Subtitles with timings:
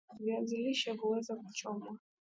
[0.19, 1.97] viazi lishe huweza huchomwa